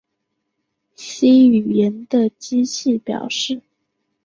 [0.95, 3.61] C 语言的机器表示